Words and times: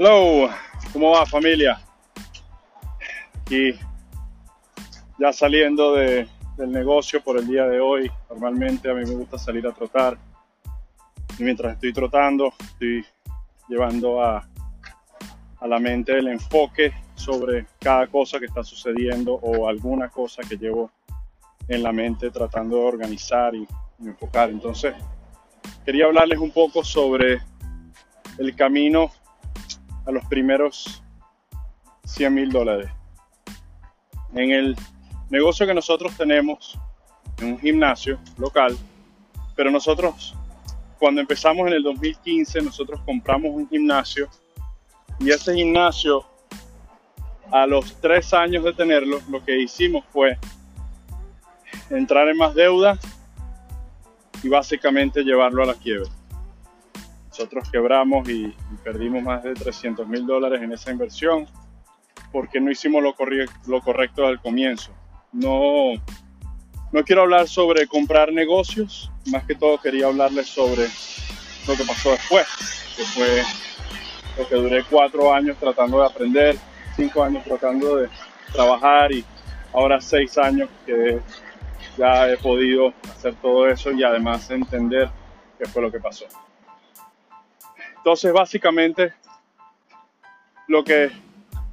Hello, 0.00 0.48
¿cómo 0.92 1.10
va 1.10 1.26
familia? 1.26 1.80
Aquí 3.40 3.72
ya 5.18 5.32
saliendo 5.32 5.94
de, 5.94 6.28
del 6.56 6.70
negocio 6.70 7.20
por 7.20 7.36
el 7.36 7.48
día 7.48 7.66
de 7.66 7.80
hoy. 7.80 8.08
Normalmente 8.30 8.88
a 8.88 8.94
mí 8.94 9.04
me 9.04 9.16
gusta 9.16 9.36
salir 9.38 9.66
a 9.66 9.72
trotar. 9.72 10.16
Y 11.36 11.42
mientras 11.42 11.72
estoy 11.74 11.92
trotando, 11.92 12.52
estoy 12.60 13.04
llevando 13.68 14.22
a, 14.22 14.48
a 15.58 15.66
la 15.66 15.80
mente 15.80 16.16
el 16.16 16.28
enfoque 16.28 16.92
sobre 17.16 17.66
cada 17.80 18.06
cosa 18.06 18.38
que 18.38 18.46
está 18.46 18.62
sucediendo 18.62 19.34
o 19.34 19.68
alguna 19.68 20.10
cosa 20.10 20.42
que 20.48 20.56
llevo 20.56 20.92
en 21.66 21.82
la 21.82 21.90
mente 21.90 22.30
tratando 22.30 22.76
de 22.76 22.84
organizar 22.84 23.52
y, 23.52 23.66
y 23.98 24.06
enfocar. 24.06 24.48
Entonces, 24.50 24.94
quería 25.84 26.04
hablarles 26.04 26.38
un 26.38 26.52
poco 26.52 26.84
sobre 26.84 27.42
el 28.38 28.54
camino 28.54 29.10
a 30.08 30.10
los 30.10 30.24
primeros 30.24 31.02
100 32.06 32.34
mil 32.34 32.50
dólares. 32.50 32.90
En 34.34 34.50
el 34.50 34.76
negocio 35.28 35.66
que 35.66 35.74
nosotros 35.74 36.16
tenemos, 36.16 36.78
en 37.38 37.52
un 37.52 37.60
gimnasio 37.60 38.18
local, 38.38 38.76
pero 39.54 39.70
nosotros 39.70 40.34
cuando 40.98 41.20
empezamos 41.20 41.68
en 41.68 41.74
el 41.74 41.82
2015, 41.82 42.62
nosotros 42.62 43.00
compramos 43.04 43.52
un 43.54 43.68
gimnasio 43.68 44.28
y 45.20 45.30
ese 45.30 45.54
gimnasio, 45.54 46.24
a 47.50 47.66
los 47.66 48.00
tres 48.00 48.32
años 48.34 48.64
de 48.64 48.72
tenerlo, 48.72 49.20
lo 49.30 49.44
que 49.44 49.60
hicimos 49.60 50.04
fue 50.12 50.38
entrar 51.90 52.28
en 52.28 52.36
más 52.36 52.54
deuda 52.54 52.98
y 54.42 54.48
básicamente 54.48 55.22
llevarlo 55.22 55.62
a 55.62 55.66
la 55.66 55.74
quiebra. 55.74 56.10
Nosotros 57.38 57.70
quebramos 57.70 58.28
y, 58.28 58.46
y 58.46 58.76
perdimos 58.82 59.22
más 59.22 59.44
de 59.44 59.54
300 59.54 60.08
mil 60.08 60.26
dólares 60.26 60.60
en 60.60 60.72
esa 60.72 60.90
inversión 60.90 61.46
porque 62.32 62.60
no 62.60 62.68
hicimos 62.68 63.00
lo, 63.00 63.14
lo 63.66 63.80
correcto 63.80 64.26
al 64.26 64.40
comienzo. 64.40 64.92
No, 65.32 65.92
no 66.90 67.04
quiero 67.04 67.22
hablar 67.22 67.46
sobre 67.46 67.86
comprar 67.86 68.32
negocios, 68.32 69.10
más 69.26 69.44
que 69.44 69.54
todo 69.54 69.78
quería 69.78 70.06
hablarles 70.06 70.48
sobre 70.48 70.88
lo 71.68 71.76
que 71.76 71.84
pasó 71.84 72.10
después, 72.10 72.46
que 72.96 73.04
fue 73.04 73.42
lo 74.36 74.48
que 74.48 74.54
duré 74.56 74.84
cuatro 74.84 75.32
años 75.32 75.56
tratando 75.58 76.00
de 76.00 76.06
aprender, 76.06 76.56
cinco 76.96 77.22
años 77.22 77.44
tratando 77.44 77.96
de 77.96 78.08
trabajar 78.52 79.12
y 79.12 79.24
ahora 79.72 80.00
seis 80.00 80.36
años 80.38 80.68
que 80.84 81.20
ya 81.96 82.30
he 82.30 82.36
podido 82.36 82.92
hacer 83.10 83.34
todo 83.36 83.68
eso 83.68 83.92
y 83.92 84.02
además 84.02 84.50
entender 84.50 85.08
qué 85.56 85.66
fue 85.66 85.82
lo 85.82 85.92
que 85.92 86.00
pasó. 86.00 86.26
Entonces, 88.08 88.32
básicamente, 88.32 89.12
lo 90.66 90.82
que 90.82 91.10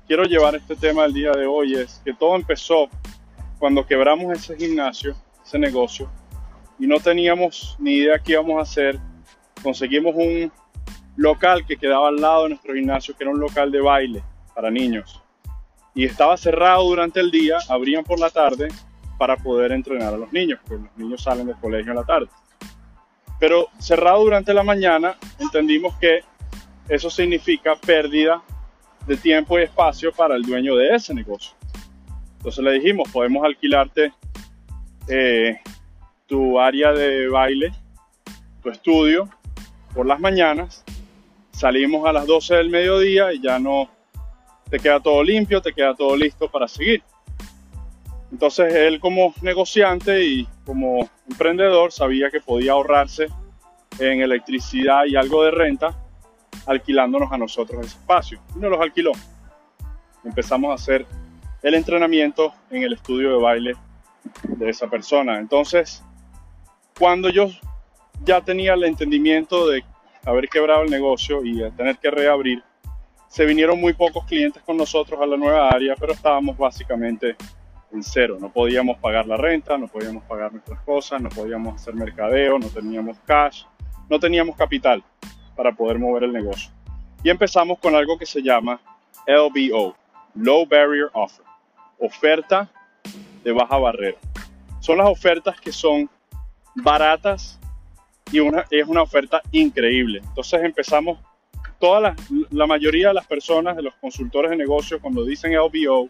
quiero 0.06 0.26
llevar 0.26 0.54
este 0.54 0.76
tema 0.76 1.04
del 1.04 1.14
día 1.14 1.32
de 1.32 1.46
hoy 1.46 1.76
es 1.76 2.02
que 2.04 2.14
todo 2.14 2.36
empezó 2.36 2.90
cuando 3.58 3.86
quebramos 3.86 4.34
ese 4.34 4.58
gimnasio, 4.58 5.16
ese 5.46 5.58
negocio, 5.58 6.12
y 6.78 6.88
no 6.88 7.00
teníamos 7.00 7.78
ni 7.80 7.94
idea 7.94 8.20
qué 8.20 8.34
íbamos 8.34 8.58
a 8.58 8.64
hacer. 8.64 9.00
Conseguimos 9.64 10.14
un 10.14 10.52
local 11.16 11.66
que 11.66 11.78
quedaba 11.78 12.10
al 12.10 12.18
lado 12.18 12.44
de 12.44 12.50
nuestro 12.50 12.74
gimnasio, 12.74 13.16
que 13.16 13.24
era 13.24 13.32
un 13.32 13.40
local 13.40 13.72
de 13.72 13.80
baile 13.80 14.22
para 14.54 14.70
niños. 14.70 15.24
Y 15.94 16.04
estaba 16.04 16.36
cerrado 16.36 16.84
durante 16.84 17.22
el 17.22 17.32
día, 17.32 17.60
abrían 17.70 18.04
por 18.04 18.20
la 18.20 18.30
tarde 18.30 18.68
para 19.18 19.38
poder 19.38 19.72
entrenar 19.72 20.14
a 20.14 20.18
los 20.18 20.34
niños, 20.34 20.60
porque 20.68 20.84
los 20.84 20.98
niños 20.98 21.24
salen 21.24 21.48
del 21.48 21.56
colegio 21.56 21.94
en 21.94 21.98
la 21.98 22.04
tarde. 22.04 22.28
Pero 23.46 23.70
cerrado 23.78 24.24
durante 24.24 24.56
la 24.56 24.64
mañana, 24.64 25.18
entendimos 25.38 25.96
que 26.00 26.24
eso 26.90 27.12
significa 27.12 27.76
pérdida 27.76 28.42
de 29.06 29.18
tiempo 29.18 29.60
y 29.60 29.62
espacio 29.62 30.12
para 30.12 30.36
el 30.36 30.42
dueño 30.42 30.76
de 30.76 30.96
ese 30.96 31.14
negocio. 31.14 31.54
Entonces 32.38 32.64
le 32.64 32.72
dijimos, 32.72 33.08
podemos 33.12 33.46
alquilarte 33.46 34.12
eh, 35.08 35.60
tu 36.26 36.60
área 36.60 36.92
de 36.92 37.28
baile, 37.28 37.72
tu 38.64 38.72
estudio, 38.72 39.30
por 39.94 40.08
las 40.08 40.20
mañanas. 40.20 40.84
Salimos 41.52 42.08
a 42.08 42.14
las 42.14 42.26
12 42.26 42.56
del 42.56 42.72
mediodía 42.72 43.32
y 43.32 43.44
ya 43.44 43.60
no 43.60 43.92
te 44.72 44.80
queda 44.80 45.00
todo 45.00 45.24
limpio, 45.24 45.62
te 45.62 45.72
queda 45.72 45.94
todo 45.94 46.18
listo 46.18 46.50
para 46.50 46.68
seguir. 46.68 47.04
Entonces 48.36 48.74
él 48.74 49.00
como 49.00 49.34
negociante 49.42 50.26
y 50.26 50.46
como 50.66 51.10
emprendedor 51.30 51.94
sabía 51.94 52.30
que 52.30 52.42
podía 52.42 52.74
ahorrarse 52.74 53.28
en 53.98 54.20
electricidad 54.20 55.06
y 55.06 55.16
algo 55.16 55.46
de 55.46 55.52
renta 55.52 55.98
alquilándonos 56.66 57.32
a 57.32 57.38
nosotros 57.38 57.86
ese 57.86 57.98
espacio. 57.98 58.42
Y 58.54 58.60
nos 58.60 58.72
los 58.72 58.82
alquiló. 58.82 59.14
Empezamos 60.26 60.70
a 60.70 60.74
hacer 60.74 61.06
el 61.64 61.76
entrenamiento 61.76 62.54
en 62.72 62.84
el 62.84 62.92
estudio 62.92 63.38
de 63.38 63.42
baile 63.42 63.74
de 64.44 64.70
esa 64.70 64.90
persona. 64.90 65.40
Entonces, 65.40 66.04
cuando 67.00 67.30
yo 67.30 67.48
ya 68.26 68.42
tenía 68.42 68.74
el 68.74 68.84
entendimiento 68.84 69.66
de 69.70 69.86
haber 70.26 70.50
quebrado 70.50 70.84
el 70.84 70.92
negocio 70.92 71.42
y 71.46 71.72
tener 71.72 72.00
que 72.00 72.12
reabrir, 72.12 72.62
se 73.30 73.46
vinieron 73.46 73.80
muy 73.80 73.94
pocos 73.94 74.26
clientes 74.26 74.62
con 74.64 74.76
nosotros 74.76 75.22
a 75.22 75.26
la 75.26 75.38
nueva 75.38 75.70
área, 75.70 75.96
pero 75.98 76.12
estábamos 76.12 76.58
básicamente 76.58 77.38
en 77.92 78.04
cero. 78.04 78.38
No 78.40 78.52
podíamos 78.52 78.98
pagar 79.00 79.28
la 79.28 79.38
renta, 79.38 79.78
no 79.78 79.88
podíamos 79.88 80.24
pagar 80.24 80.52
nuestras 80.52 80.80
cosas, 80.82 81.22
no 81.22 81.30
podíamos 81.30 81.76
hacer 81.76 81.94
mercadeo, 81.96 82.60
no 82.60 82.68
teníamos 82.68 83.18
cash, 83.26 83.64
no 84.10 84.20
teníamos 84.20 84.56
capital 84.56 85.04
para 85.56 85.72
poder 85.72 86.00
mover 86.00 86.24
el 86.24 86.34
negocio. 86.34 86.72
Y 87.24 87.30
empezamos 87.30 87.80
con 87.80 87.96
algo 87.96 88.18
que 88.18 88.26
se 88.26 88.42
llama 88.42 88.80
LBO, 89.28 89.96
Low 90.36 90.66
Barrier 90.68 91.10
Offer, 91.14 91.46
oferta 92.00 92.70
de 93.44 93.52
baja 93.52 93.78
barrera. 93.78 94.18
Son 94.80 94.98
las 94.98 95.08
ofertas 95.08 95.60
que 95.60 95.72
son 95.72 96.10
baratas 96.76 97.60
y 98.32 98.40
es 98.72 98.88
una 98.88 99.02
oferta 99.02 99.42
increíble. 99.52 100.22
Entonces 100.24 100.62
empezamos, 100.64 101.20
toda 101.80 102.00
la, 102.00 102.16
la 102.52 102.68
mayoría 102.68 103.10
de 103.10 103.14
las 103.16 103.28
personas, 103.28 103.76
de 103.76 103.84
los 103.84 103.96
consultores 103.96 104.52
de 104.52 104.58
negocio, 104.58 105.00
cuando 105.02 105.24
dicen 105.24 105.54
LBO 105.56 106.08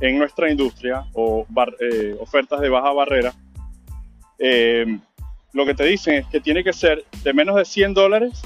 en 0.00 0.18
nuestra 0.18 0.50
industria 0.50 1.06
o 1.14 1.46
bar, 1.48 1.74
eh, 1.80 2.16
ofertas 2.18 2.60
de 2.60 2.68
baja 2.68 2.92
barrera, 2.92 3.32
eh, 4.38 4.98
lo 5.52 5.64
que 5.64 5.74
te 5.74 5.84
dicen 5.84 6.14
es 6.16 6.26
que 6.26 6.40
tiene 6.40 6.62
que 6.62 6.72
ser 6.72 7.04
de 7.22 7.32
menos 7.32 7.56
de 7.56 7.64
100 7.64 7.94
dólares 7.94 8.42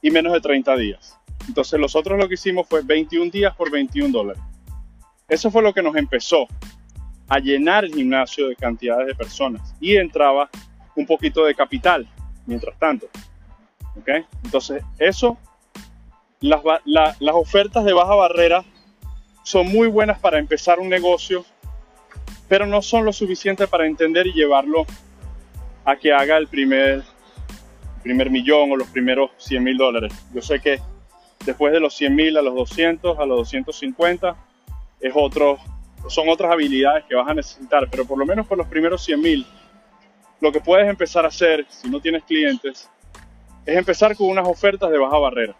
y 0.00 0.10
menos 0.10 0.32
de 0.32 0.40
30 0.40 0.76
días. 0.76 1.18
Entonces 1.46 1.78
nosotros 1.78 2.18
lo 2.18 2.28
que 2.28 2.34
hicimos 2.34 2.66
fue 2.66 2.82
21 2.82 3.30
días 3.30 3.54
por 3.54 3.70
21 3.70 4.10
dólares. 4.10 4.42
Eso 5.28 5.50
fue 5.50 5.62
lo 5.62 5.72
que 5.72 5.82
nos 5.82 5.96
empezó 5.96 6.46
a 7.28 7.38
llenar 7.38 7.84
el 7.84 7.94
gimnasio 7.94 8.48
de 8.48 8.56
cantidades 8.56 9.06
de 9.06 9.14
personas 9.14 9.74
y 9.80 9.96
entraba 9.96 10.48
un 10.96 11.06
poquito 11.06 11.44
de 11.44 11.54
capital 11.54 12.08
mientras 12.46 12.78
tanto. 12.78 13.06
¿Okay? 14.00 14.24
Entonces 14.44 14.82
eso, 14.98 15.36
las, 16.40 16.62
la, 16.84 17.16
las 17.18 17.34
ofertas 17.34 17.84
de 17.84 17.92
baja 17.92 18.14
barrera 18.14 18.64
son 19.42 19.68
muy 19.68 19.88
buenas 19.88 20.18
para 20.18 20.38
empezar 20.38 20.78
un 20.78 20.88
negocio, 20.88 21.44
pero 22.48 22.66
no 22.66 22.82
son 22.82 23.04
lo 23.04 23.12
suficiente 23.12 23.66
para 23.66 23.86
entender 23.86 24.26
y 24.26 24.32
llevarlo 24.32 24.86
a 25.84 25.96
que 25.96 26.12
haga 26.12 26.36
el 26.36 26.46
primer 26.46 27.02
primer 28.02 28.30
millón 28.30 28.72
o 28.72 28.76
los 28.76 28.88
primeros 28.88 29.30
100 29.38 29.62
mil 29.62 29.76
dólares. 29.76 30.12
Yo 30.34 30.42
sé 30.42 30.60
que 30.60 30.80
después 31.46 31.72
de 31.72 31.80
los 31.80 31.94
100 31.94 32.14
mil 32.14 32.36
a 32.36 32.42
los 32.42 32.54
200, 32.54 33.18
a 33.18 33.26
los 33.26 33.38
250, 33.38 34.36
es 35.00 35.12
otro, 35.14 35.58
son 36.08 36.28
otras 36.28 36.52
habilidades 36.52 37.04
que 37.08 37.14
vas 37.14 37.28
a 37.28 37.34
necesitar, 37.34 37.88
pero 37.90 38.04
por 38.04 38.18
lo 38.18 38.26
menos 38.26 38.46
por 38.46 38.58
los 38.58 38.66
primeros 38.66 39.04
100 39.04 39.20
mil, 39.20 39.46
lo 40.40 40.52
que 40.52 40.60
puedes 40.60 40.88
empezar 40.88 41.24
a 41.24 41.28
hacer 41.28 41.66
si 41.68 41.88
no 41.88 42.00
tienes 42.00 42.24
clientes 42.24 42.90
es 43.64 43.76
empezar 43.76 44.16
con 44.16 44.28
unas 44.28 44.46
ofertas 44.46 44.90
de 44.90 44.98
baja 44.98 45.18
barrera. 45.18 45.56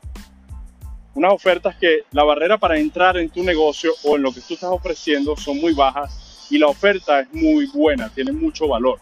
Unas 1.15 1.33
ofertas 1.33 1.77
que 1.77 2.05
la 2.11 2.25
barrera 2.25 2.59
para 2.59 2.79
entrar 2.79 3.17
en 3.19 3.29
tu 3.29 3.43
negocio 3.43 3.93
o 4.05 4.17
en 4.17 4.23
lo 4.23 4.33
que 4.33 4.41
tú 4.41 4.55
estás 4.55 4.71
ofreciendo 4.71 5.37
son 5.37 5.61
muy 5.61 5.75
bajas 5.75 6.49
y 6.51 6.59
la 6.59 6.67
oferta 6.67 7.21
es 7.21 7.33
muy 7.33 7.67
buena, 7.67 8.09
tiene 8.09 8.33
mucho 8.33 8.69
valor. 8.69 8.99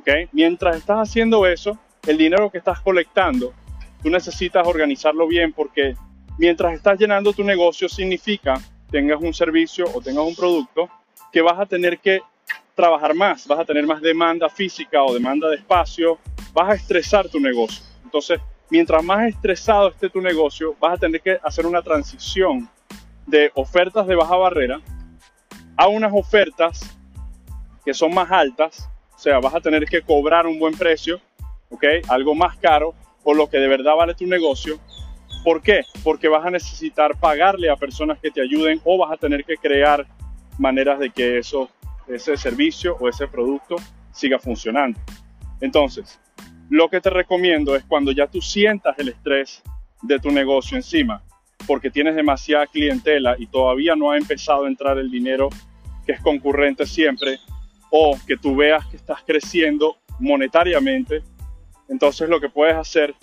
¿Okay? 0.00 0.28
Mientras 0.32 0.76
estás 0.76 1.08
haciendo 1.08 1.46
eso, 1.46 1.78
el 2.06 2.16
dinero 2.16 2.50
que 2.50 2.58
estás 2.58 2.80
colectando, 2.80 3.52
tú 4.02 4.10
necesitas 4.10 4.66
organizarlo 4.66 5.26
bien 5.26 5.52
porque 5.52 5.96
mientras 6.38 6.74
estás 6.74 6.98
llenando 6.98 7.32
tu 7.32 7.42
negocio 7.42 7.88
significa 7.88 8.60
tengas 8.90 9.20
un 9.20 9.34
servicio 9.34 9.84
o 9.92 10.00
tengas 10.00 10.24
un 10.24 10.34
producto 10.36 10.88
que 11.32 11.40
vas 11.40 11.58
a 11.58 11.66
tener 11.66 11.98
que 11.98 12.20
trabajar 12.74 13.14
más, 13.14 13.46
vas 13.46 13.58
a 13.58 13.64
tener 13.64 13.86
más 13.86 14.00
demanda 14.00 14.48
física 14.48 15.02
o 15.02 15.12
demanda 15.12 15.48
de 15.48 15.56
espacio, 15.56 16.18
vas 16.52 16.70
a 16.70 16.74
estresar 16.74 17.28
tu 17.28 17.40
negocio. 17.40 17.84
Entonces, 18.04 18.38
mientras 18.70 19.02
más 19.02 19.28
estresado 19.28 19.88
esté 19.88 20.08
tu 20.10 20.20
negocio, 20.20 20.74
vas 20.80 20.94
a 20.94 20.96
tener 20.98 21.20
que 21.20 21.38
hacer 21.42 21.66
una 21.66 21.82
transición 21.82 22.68
de 23.26 23.50
ofertas 23.54 24.06
de 24.06 24.14
baja 24.14 24.36
barrera 24.36 24.80
a 25.76 25.88
unas 25.88 26.12
ofertas 26.12 26.96
que 27.84 27.94
son 27.94 28.14
más 28.14 28.30
altas, 28.30 28.88
o 29.14 29.18
sea, 29.18 29.38
vas 29.38 29.54
a 29.54 29.60
tener 29.60 29.84
que 29.86 30.02
cobrar 30.02 30.46
un 30.46 30.58
buen 30.58 30.76
precio 30.76 31.20
¿ok? 31.70 31.84
Algo 32.08 32.34
más 32.34 32.56
caro 32.58 32.94
o 33.24 33.34
lo 33.34 33.48
que 33.48 33.58
de 33.58 33.68
verdad 33.68 33.94
vale 33.96 34.14
tu 34.14 34.26
negocio 34.26 34.78
¿Por 35.44 35.62
qué? 35.62 35.82
Porque 36.02 36.26
vas 36.26 36.44
a 36.44 36.50
necesitar 36.50 37.16
pagarle 37.20 37.70
a 37.70 37.76
personas 37.76 38.18
que 38.18 38.32
te 38.32 38.40
ayuden 38.40 38.80
o 38.82 38.98
vas 38.98 39.12
a 39.12 39.16
tener 39.16 39.44
que 39.44 39.56
crear 39.56 40.04
maneras 40.58 40.98
de 40.98 41.10
que 41.10 41.38
eso, 41.38 41.70
ese 42.08 42.36
servicio 42.36 42.96
o 42.98 43.08
ese 43.08 43.28
producto 43.28 43.76
siga 44.10 44.40
funcionando. 44.40 44.98
Entonces, 45.60 46.18
lo 46.70 46.88
que 46.88 47.00
te 47.00 47.10
recomiendo 47.10 47.76
es 47.76 47.84
cuando 47.84 48.12
ya 48.12 48.26
tú 48.26 48.40
sientas 48.40 48.98
el 48.98 49.08
estrés 49.08 49.62
de 50.02 50.18
tu 50.18 50.30
negocio 50.30 50.76
encima, 50.76 51.22
porque 51.66 51.90
tienes 51.90 52.14
demasiada 52.14 52.66
clientela 52.66 53.36
y 53.38 53.46
todavía 53.46 53.96
no 53.96 54.10
ha 54.10 54.16
empezado 54.16 54.64
a 54.64 54.68
entrar 54.68 54.98
el 54.98 55.10
dinero 55.10 55.48
que 56.04 56.12
es 56.12 56.20
concurrente 56.20 56.86
siempre, 56.86 57.38
o 57.90 58.18
que 58.26 58.36
tú 58.36 58.56
veas 58.56 58.86
que 58.86 58.96
estás 58.96 59.20
creciendo 59.26 59.96
monetariamente, 60.18 61.22
entonces 61.88 62.28
lo 62.28 62.40
que 62.40 62.48
puedes 62.48 62.74
hacer 62.74 63.14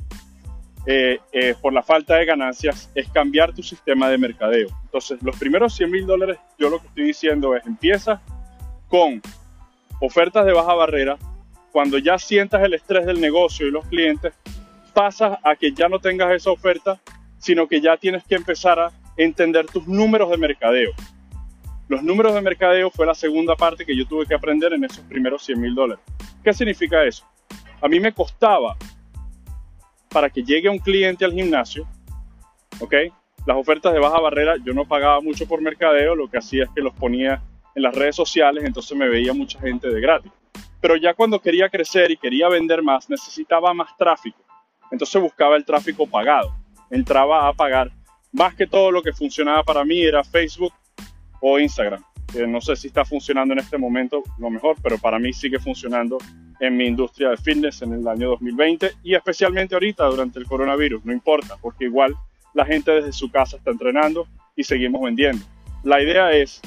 eh, 0.85 1.19
eh, 1.31 1.55
por 1.61 1.71
la 1.71 1.81
falta 1.81 2.15
de 2.15 2.25
ganancias 2.25 2.89
es 2.93 3.07
cambiar 3.09 3.53
tu 3.53 3.63
sistema 3.63 4.09
de 4.09 4.17
mercadeo. 4.17 4.67
Entonces, 4.83 5.21
los 5.23 5.37
primeros 5.37 5.73
100 5.75 5.91
mil 5.91 6.05
dólares, 6.05 6.37
yo 6.59 6.69
lo 6.69 6.79
que 6.79 6.87
estoy 6.87 7.05
diciendo 7.05 7.55
es, 7.55 7.65
empieza 7.65 8.21
con 8.89 9.21
ofertas 10.01 10.45
de 10.45 10.51
baja 10.51 10.73
barrera. 10.73 11.17
Cuando 11.73 11.97
ya 11.97 12.19
sientas 12.19 12.61
el 12.61 12.75
estrés 12.75 13.03
del 13.07 13.19
negocio 13.19 13.65
y 13.65 13.71
los 13.71 13.83
clientes, 13.87 14.31
pasas 14.93 15.39
a 15.43 15.55
que 15.55 15.71
ya 15.71 15.89
no 15.89 15.97
tengas 15.97 16.31
esa 16.31 16.51
oferta, 16.51 17.01
sino 17.39 17.67
que 17.67 17.81
ya 17.81 17.97
tienes 17.97 18.23
que 18.25 18.35
empezar 18.35 18.79
a 18.79 18.91
entender 19.17 19.65
tus 19.65 19.87
números 19.87 20.29
de 20.29 20.37
mercadeo. 20.37 20.91
Los 21.87 22.03
números 22.03 22.35
de 22.35 22.41
mercadeo 22.41 22.91
fue 22.91 23.07
la 23.07 23.15
segunda 23.15 23.55
parte 23.55 23.87
que 23.87 23.97
yo 23.97 24.05
tuve 24.05 24.27
que 24.27 24.35
aprender 24.35 24.71
en 24.73 24.83
esos 24.83 25.03
primeros 25.05 25.43
100 25.45 25.59
mil 25.59 25.73
dólares. 25.73 26.05
¿Qué 26.43 26.53
significa 26.53 27.03
eso? 27.03 27.25
A 27.81 27.87
mí 27.87 27.99
me 27.99 28.13
costaba 28.13 28.77
para 30.09 30.29
que 30.29 30.43
llegue 30.43 30.69
un 30.69 30.77
cliente 30.77 31.25
al 31.25 31.33
gimnasio, 31.33 31.87
¿ok? 32.81 32.93
Las 33.47 33.57
ofertas 33.57 33.93
de 33.93 33.99
baja 33.99 34.19
barrera, 34.19 34.57
yo 34.63 34.73
no 34.73 34.85
pagaba 34.85 35.21
mucho 35.21 35.47
por 35.47 35.59
mercadeo, 35.59 36.13
lo 36.13 36.29
que 36.29 36.37
hacía 36.37 36.65
es 36.65 36.69
que 36.69 36.81
los 36.81 36.93
ponía 36.93 37.41
en 37.73 37.81
las 37.81 37.95
redes 37.95 38.15
sociales, 38.15 38.63
entonces 38.63 38.95
me 38.95 39.09
veía 39.09 39.33
mucha 39.33 39.59
gente 39.59 39.89
de 39.89 39.99
gratis. 39.99 40.31
Pero 40.83 40.97
ya 40.97 41.13
cuando 41.13 41.39
quería 41.39 41.69
crecer 41.69 42.11
y 42.11 42.17
quería 42.17 42.49
vender 42.49 42.83
más, 42.83 43.09
necesitaba 43.09 43.73
más 43.73 43.95
tráfico. 43.95 44.43
Entonces 44.91 45.21
buscaba 45.21 45.55
el 45.55 45.63
tráfico 45.63 46.05
pagado. 46.05 46.53
Entraba 46.89 47.47
a 47.47 47.53
pagar. 47.53 47.89
Más 48.33 48.53
que 48.53 48.67
todo 48.67 48.91
lo 48.91 49.01
que 49.01 49.13
funcionaba 49.13 49.63
para 49.63 49.85
mí 49.85 50.03
era 50.03 50.25
Facebook 50.25 50.73
o 51.39 51.57
Instagram. 51.57 52.03
no 52.49 52.59
sé 52.59 52.75
si 52.75 52.87
está 52.87 53.05
funcionando 53.05 53.53
en 53.53 53.61
este 53.61 53.77
momento 53.77 54.23
lo 54.37 54.49
mejor, 54.49 54.75
pero 54.83 54.97
para 54.97 55.19
mí 55.19 55.31
sigue 55.31 55.57
funcionando 55.57 56.17
en 56.59 56.75
mi 56.75 56.85
industria 56.85 57.29
de 57.29 57.37
fitness 57.37 57.81
en 57.81 57.93
el 57.93 58.05
año 58.05 58.31
2020 58.31 58.91
y 59.03 59.15
especialmente 59.15 59.75
ahorita 59.75 60.03
durante 60.07 60.37
el 60.37 60.45
coronavirus, 60.45 61.05
no 61.05 61.13
importa, 61.13 61.55
porque 61.61 61.85
igual 61.85 62.13
la 62.53 62.65
gente 62.65 62.91
desde 62.91 63.13
su 63.13 63.31
casa 63.31 63.55
está 63.55 63.71
entrenando 63.71 64.27
y 64.53 64.65
seguimos 64.65 65.01
vendiendo. 65.01 65.45
La 65.85 66.01
idea 66.01 66.33
es 66.33 66.59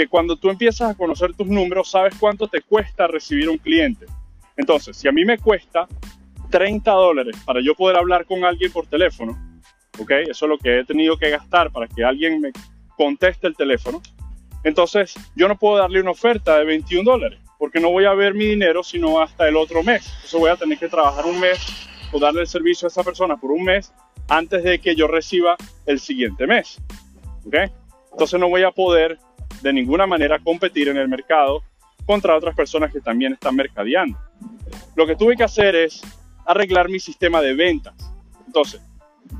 que 0.00 0.08
cuando 0.08 0.34
tú 0.36 0.48
empiezas 0.48 0.90
a 0.90 0.94
conocer 0.94 1.34
tus 1.34 1.46
números, 1.46 1.90
sabes 1.90 2.14
cuánto 2.18 2.48
te 2.48 2.62
cuesta 2.62 3.06
recibir 3.06 3.50
un 3.50 3.58
cliente. 3.58 4.06
Entonces, 4.56 4.96
si 4.96 5.08
a 5.08 5.12
mí 5.12 5.26
me 5.26 5.36
cuesta 5.36 5.86
30 6.48 6.90
dólares 6.90 7.36
para 7.44 7.60
yo 7.60 7.74
poder 7.74 7.98
hablar 7.98 8.24
con 8.24 8.42
alguien 8.46 8.72
por 8.72 8.86
teléfono, 8.86 9.38
¿ok? 9.98 10.10
Eso 10.30 10.46
es 10.46 10.48
lo 10.48 10.56
que 10.56 10.80
he 10.80 10.84
tenido 10.86 11.18
que 11.18 11.28
gastar 11.28 11.70
para 11.70 11.86
que 11.86 12.02
alguien 12.02 12.40
me 12.40 12.50
conteste 12.96 13.46
el 13.46 13.54
teléfono. 13.54 14.00
Entonces, 14.64 15.12
yo 15.36 15.48
no 15.48 15.58
puedo 15.58 15.76
darle 15.76 16.00
una 16.00 16.12
oferta 16.12 16.56
de 16.56 16.64
21 16.64 17.04
dólares 17.04 17.38
porque 17.58 17.78
no 17.78 17.90
voy 17.90 18.06
a 18.06 18.14
ver 18.14 18.32
mi 18.32 18.46
dinero 18.46 18.82
sino 18.82 19.20
hasta 19.20 19.46
el 19.46 19.56
otro 19.56 19.82
mes. 19.82 20.06
Entonces 20.14 20.40
voy 20.40 20.50
a 20.50 20.56
tener 20.56 20.78
que 20.78 20.88
trabajar 20.88 21.26
un 21.26 21.38
mes 21.38 21.58
o 22.10 22.18
darle 22.18 22.40
el 22.40 22.46
servicio 22.46 22.86
a 22.86 22.88
esa 22.88 23.04
persona 23.04 23.36
por 23.36 23.50
un 23.50 23.64
mes 23.64 23.92
antes 24.28 24.64
de 24.64 24.78
que 24.78 24.96
yo 24.96 25.06
reciba 25.08 25.58
el 25.84 26.00
siguiente 26.00 26.46
mes. 26.46 26.80
¿Okay? 27.46 27.70
Entonces 28.12 28.40
no 28.40 28.48
voy 28.48 28.62
a 28.62 28.70
poder 28.70 29.18
de 29.62 29.72
ninguna 29.72 30.06
manera 30.06 30.38
competir 30.38 30.88
en 30.88 30.96
el 30.96 31.08
mercado 31.08 31.62
contra 32.06 32.36
otras 32.36 32.54
personas 32.54 32.92
que 32.92 33.00
también 33.00 33.34
están 33.34 33.56
mercadeando. 33.56 34.18
Lo 34.96 35.06
que 35.06 35.16
tuve 35.16 35.36
que 35.36 35.44
hacer 35.44 35.74
es 35.74 36.02
arreglar 36.46 36.88
mi 36.88 36.98
sistema 36.98 37.40
de 37.40 37.54
ventas. 37.54 37.94
Entonces, 38.46 38.80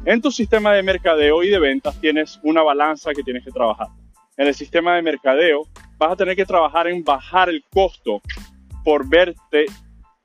en 0.05 0.21
tu 0.21 0.31
sistema 0.31 0.73
de 0.73 0.83
mercadeo 0.83 1.43
y 1.43 1.49
de 1.49 1.59
ventas 1.59 2.01
tienes 2.01 2.39
una 2.43 2.63
balanza 2.63 3.13
que 3.13 3.23
tienes 3.23 3.45
que 3.45 3.51
trabajar. 3.51 3.89
En 4.37 4.47
el 4.47 4.55
sistema 4.55 4.95
de 4.95 5.03
mercadeo 5.03 5.67
vas 5.99 6.13
a 6.13 6.17
tener 6.17 6.37
que 6.37 6.47
trabajar 6.47 6.87
en 6.87 7.03
bajar 7.03 7.49
el 7.49 7.65
costo 7.71 8.23
por 8.85 9.09
verte 9.09 9.67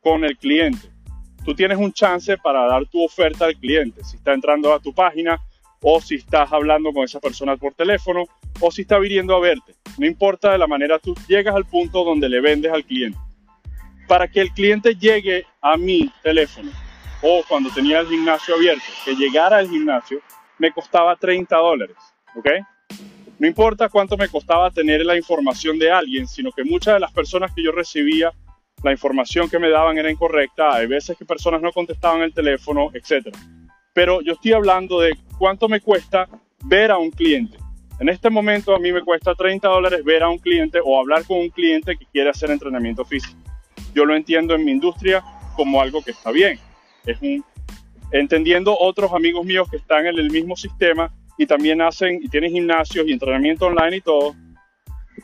con 0.01 0.23
el 0.23 0.37
cliente. 0.37 0.89
Tú 1.43 1.53
tienes 1.53 1.77
un 1.77 1.91
chance 1.91 2.37
para 2.37 2.65
dar 2.65 2.85
tu 2.85 3.03
oferta 3.03 3.45
al 3.45 3.55
cliente, 3.55 4.03
si 4.03 4.17
está 4.17 4.33
entrando 4.33 4.73
a 4.73 4.79
tu 4.79 4.93
página 4.93 5.39
o 5.81 5.99
si 5.99 6.15
estás 6.15 6.51
hablando 6.51 6.91
con 6.93 7.03
esa 7.03 7.19
persona 7.19 7.57
por 7.57 7.73
teléfono 7.73 8.23
o 8.59 8.71
si 8.71 8.81
está 8.81 8.99
viniendo 8.99 9.35
a 9.35 9.39
verte. 9.39 9.75
No 9.97 10.05
importa 10.05 10.51
de 10.51 10.57
la 10.57 10.67
manera, 10.67 10.99
tú 10.99 11.15
llegas 11.27 11.55
al 11.55 11.65
punto 11.65 12.03
donde 12.03 12.29
le 12.29 12.41
vendes 12.41 12.71
al 12.71 12.83
cliente. 12.83 13.17
Para 14.07 14.27
que 14.27 14.41
el 14.41 14.51
cliente 14.51 14.95
llegue 14.95 15.45
a 15.61 15.77
mi 15.77 16.11
teléfono 16.21 16.71
o 17.21 17.43
cuando 17.47 17.69
tenía 17.71 17.99
el 17.99 18.07
gimnasio 18.07 18.55
abierto, 18.55 18.83
que 19.03 19.15
llegara 19.15 19.57
al 19.57 19.69
gimnasio, 19.69 20.19
me 20.59 20.71
costaba 20.71 21.15
30 21.15 21.55
dólares. 21.55 21.95
¿Ok? 22.35 22.47
No 23.39 23.47
importa 23.47 23.89
cuánto 23.89 24.15
me 24.15 24.29
costaba 24.29 24.71
tener 24.71 25.05
la 25.05 25.17
información 25.17 25.77
de 25.77 25.91
alguien, 25.91 26.27
sino 26.27 26.51
que 26.51 26.63
muchas 26.63 26.93
de 26.93 26.99
las 26.99 27.11
personas 27.11 27.51
que 27.53 27.63
yo 27.63 27.71
recibía, 27.71 28.31
la 28.83 28.91
información 28.91 29.49
que 29.49 29.59
me 29.59 29.69
daban 29.69 29.97
era 29.97 30.11
incorrecta, 30.11 30.75
hay 30.75 30.87
veces 30.87 31.17
que 31.17 31.25
personas 31.25 31.61
no 31.61 31.71
contestaban 31.71 32.21
el 32.21 32.33
teléfono, 32.33 32.91
etc. 32.93 33.35
Pero 33.93 34.21
yo 34.21 34.33
estoy 34.33 34.53
hablando 34.53 34.99
de 34.99 35.17
cuánto 35.37 35.67
me 35.67 35.81
cuesta 35.81 36.29
ver 36.63 36.91
a 36.91 36.97
un 36.97 37.11
cliente. 37.11 37.57
En 37.99 38.09
este 38.09 38.29
momento 38.29 38.75
a 38.75 38.79
mí 38.79 38.91
me 38.91 39.01
cuesta 39.01 39.33
30 39.35 39.67
dólares 39.67 40.03
ver 40.03 40.23
a 40.23 40.29
un 40.29 40.37
cliente 40.37 40.79
o 40.83 40.99
hablar 40.99 41.25
con 41.25 41.37
un 41.37 41.49
cliente 41.49 41.95
que 41.97 42.05
quiere 42.05 42.29
hacer 42.29 42.51
entrenamiento 42.51 43.05
físico. 43.05 43.37
Yo 43.93 44.05
lo 44.05 44.15
entiendo 44.15 44.53
en 44.55 44.65
mi 44.65 44.71
industria 44.71 45.23
como 45.55 45.81
algo 45.81 46.03
que 46.03 46.11
está 46.11 46.31
bien. 46.31 46.59
Es 47.05 47.21
un, 47.21 47.43
entendiendo 48.11 48.77
otros 48.77 49.13
amigos 49.13 49.45
míos 49.45 49.69
que 49.69 49.77
están 49.77 50.05
en 50.05 50.19
el 50.19 50.29
mismo 50.29 50.55
sistema, 50.55 51.11
y 51.37 51.45
también 51.45 51.81
hacen 51.81 52.19
y 52.21 52.29
tienen 52.29 52.51
gimnasios 52.51 53.07
y 53.07 53.11
entrenamiento 53.11 53.65
online 53.65 53.97
y 53.97 54.01
todo. 54.01 54.35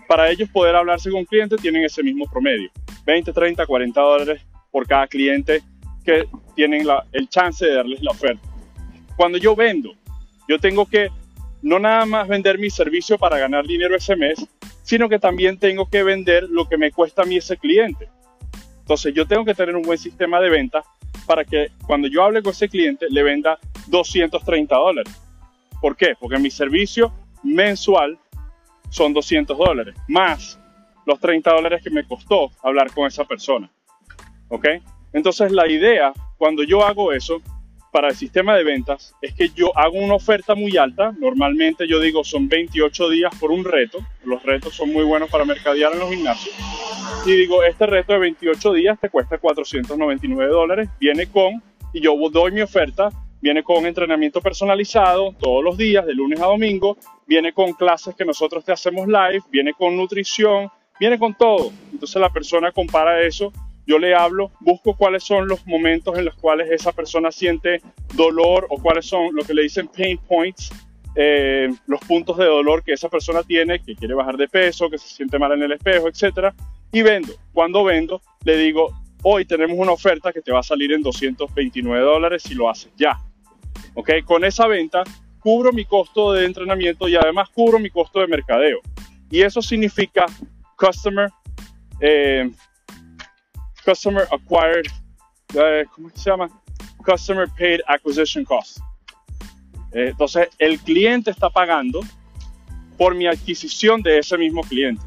Para 0.08 0.30
ellos 0.30 0.50
poder 0.50 0.76
hablarse 0.76 1.10
con 1.10 1.26
clientes 1.26 1.62
tienen 1.62 1.84
ese 1.84 2.04
mismo 2.04 2.26
promedio, 2.30 2.70
20, 3.06 3.32
30, 3.32 3.66
40 3.66 4.02
dólares 4.02 4.42
por 4.72 4.88
cada 4.88 5.08
cliente 5.08 5.62
que 6.04 6.26
tienen 6.56 6.86
la, 6.86 7.06
el 7.12 7.30
chance 7.30 7.66
de 7.66 7.76
darles 7.76 8.02
la 8.02 8.12
oferta. 8.12 8.48
Cuando 9.16 9.38
yo 9.38 9.56
vendo, 9.56 9.94
yo 10.48 10.60
tengo 10.60 10.86
que 10.86 11.10
no 11.62 11.80
nada 11.80 12.06
más 12.06 12.28
vender 12.28 12.58
mi 12.58 12.70
servicio 12.70 13.18
para 13.18 13.38
ganar 13.38 13.66
dinero 13.66 13.96
ese 13.96 14.16
mes, 14.16 14.46
sino 14.84 15.08
que 15.08 15.20
también 15.20 15.58
tengo 15.58 15.90
que 15.90 16.04
vender 16.04 16.44
lo 16.50 16.68
que 16.68 16.78
me 16.78 16.92
cuesta 16.92 17.22
a 17.22 17.26
mí 17.26 17.38
ese 17.38 17.58
cliente. 17.58 18.10
Entonces 18.80 19.14
yo 19.14 19.26
tengo 19.28 19.46
que 19.46 19.54
tener 19.54 19.76
un 19.76 19.84
buen 19.84 19.98
sistema 19.98 20.40
de 20.40 20.50
venta 20.50 20.84
para 21.26 21.46
que 21.46 21.72
cuando 21.86 22.08
yo 22.08 22.24
hable 22.24 22.42
con 22.42 22.52
ese 22.52 22.68
cliente 22.68 23.08
le 23.10 23.24
venda 23.24 23.58
230 23.88 24.76
dólares. 24.76 25.22
¿Por 25.80 25.96
qué? 25.96 26.14
Porque 26.20 26.38
mi 26.38 26.52
servicio 26.52 27.14
mensual 27.44 28.18
son 28.90 29.14
200 29.14 29.58
dólares, 29.58 29.96
más 30.08 30.60
los 31.06 31.20
30 31.20 31.52
dólares 31.52 31.84
que 31.84 31.90
me 31.90 32.06
costó 32.06 32.52
hablar 32.62 32.92
con 32.94 33.08
esa 33.08 33.24
persona. 33.26 33.70
¿Ok? 34.50 34.68
Entonces 35.14 35.52
la 35.52 35.70
idea, 35.70 36.14
cuando 36.38 36.64
yo 36.64 36.86
hago 36.86 37.14
eso, 37.14 37.42
para 37.92 38.10
el 38.10 38.16
sistema 38.16 38.56
de 38.56 38.64
ventas, 38.64 39.14
es 39.22 39.34
que 39.34 39.50
yo 39.50 39.78
hago 39.78 39.98
una 39.98 40.16
oferta 40.16 40.56
muy 40.56 40.78
alta. 40.78 41.12
Normalmente 41.20 41.88
yo 41.88 42.00
digo 42.00 42.24
son 42.24 42.48
28 42.48 43.10
días 43.10 43.34
por 43.40 43.52
un 43.52 43.64
reto. 43.64 44.00
Los 44.24 44.42
retos 44.44 44.76
son 44.76 44.92
muy 44.92 45.04
buenos 45.04 45.30
para 45.30 45.46
mercadear 45.46 45.94
en 45.94 46.00
los 46.00 46.10
gimnasios. 46.10 46.56
Y 47.26 47.34
digo, 47.34 47.64
este 47.64 47.86
reto 47.86 48.14
de 48.14 48.20
28 48.20 48.74
días 48.74 49.00
te 49.00 49.10
cuesta 49.10 49.38
499 49.38 50.52
dólares. 50.52 50.90
Viene 51.00 51.28
con, 51.28 51.62
y 51.94 52.02
yo 52.02 52.16
doy 52.30 52.52
mi 52.52 52.62
oferta 52.62 53.10
Viene 53.42 53.64
con 53.64 53.88
entrenamiento 53.88 54.40
personalizado 54.40 55.34
todos 55.40 55.64
los 55.64 55.76
días, 55.76 56.06
de 56.06 56.14
lunes 56.14 56.40
a 56.40 56.46
domingo. 56.46 56.96
Viene 57.26 57.54
con 57.54 57.74
clases 57.74 58.16
que 58.16 58.24
nosotros 58.24 58.64
te 58.64 58.72
hacemos 58.72 59.08
live. 59.08 59.42
Viene 59.50 59.74
con 59.74 59.98
nutrición. 59.98 60.70
Viene 61.00 61.18
con 61.18 61.34
todo. 61.34 61.72
Entonces 61.92 62.22
la 62.22 62.30
persona 62.30 62.72
compara 62.72 63.20
eso. 63.22 63.52
Yo 63.86 64.00
le 64.00 64.14
hablo, 64.14 64.52
busco 64.60 64.96
cuáles 64.96 65.24
son 65.24 65.48
los 65.48 65.66
momentos 65.66 66.18
en 66.18 66.26
los 66.26 66.36
cuales 66.36 66.70
esa 66.72 66.92
persona 66.92 67.32
siente 67.32 67.82
dolor 68.14 68.68
o 68.70 68.82
cuáles 68.82 69.06
son 69.06 69.34
lo 69.34 69.44
que 69.44 69.54
le 69.54 69.64
dicen 69.64 69.88
pain 69.88 70.18
points, 70.20 70.72
eh, 71.16 71.70
los 71.88 72.00
puntos 72.02 72.38
de 72.38 72.46
dolor 72.46 72.84
que 72.84 72.94
esa 72.94 73.10
persona 73.10 73.44
tiene, 73.44 73.82
que 73.82 73.96
quiere 73.96 74.14
bajar 74.14 74.38
de 74.38 74.48
peso, 74.48 74.90
que 74.90 74.98
se 74.98 75.08
siente 75.08 75.40
mal 75.40 75.52
en 75.54 75.64
el 75.64 75.72
espejo, 75.74 76.08
etc. 76.08 76.54
Y 76.92 77.02
vendo. 77.02 77.34
Cuando 77.54 77.84
vendo, 77.84 78.22
le 78.46 78.58
digo, 78.58 78.92
hoy 79.24 79.46
tenemos 79.46 79.78
una 79.78 79.92
oferta 79.92 80.32
que 80.32 80.42
te 80.42 80.52
va 80.52 80.60
a 80.60 80.64
salir 80.64 80.92
en 80.94 81.02
229 81.02 82.04
dólares 82.04 82.44
si 82.44 82.54
lo 82.54 82.70
haces 82.70 82.92
ya. 82.98 83.20
¿ok? 83.94 84.10
Con 84.26 84.44
esa 84.44 84.68
venta 84.68 85.04
cubro 85.40 85.74
mi 85.74 85.86
costo 85.86 86.34
de 86.34 86.46
entrenamiento 86.46 87.08
y 87.08 87.16
además 87.16 87.50
cubro 87.50 87.80
mi 87.80 87.90
costo 87.90 88.20
de 88.20 88.28
mercadeo. 88.28 88.80
Y 89.30 89.42
eso 89.42 89.62
significa 89.62 90.26
customer, 90.78 91.30
eh, 92.00 92.50
customer 93.86 94.28
acquired, 94.32 94.86
eh, 95.56 95.86
¿cómo 95.94 96.10
se 96.10 96.30
llama? 96.30 96.50
Customer 97.06 97.48
paid 97.58 97.82
acquisition 97.88 98.46
cost. 98.46 98.80
Eh, 99.94 100.10
entonces, 100.10 100.48
el 100.58 100.80
cliente 100.80 101.32
está 101.32 101.50
pagando 101.50 102.02
por 102.98 103.16
mi 103.16 103.28
adquisición 103.28 104.02
de 104.02 104.20
ese 104.20 104.38
mismo 104.38 104.62
cliente. 104.62 105.02